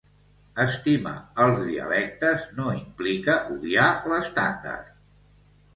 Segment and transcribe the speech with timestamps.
[0.63, 1.13] Estimar
[1.45, 4.95] els dialectes no implica odiar l'estàndard.